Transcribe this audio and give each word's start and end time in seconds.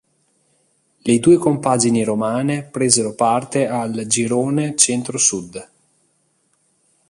Le 0.97 1.19
due 1.19 1.37
compagini 1.37 2.03
romane 2.03 2.63
presero 2.63 3.13
parte 3.13 3.67
al 3.67 4.03
girone 4.07 4.75
Centro-Sud. 4.75 5.69